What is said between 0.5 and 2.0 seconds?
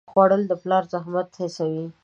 پلار زحمت حسوي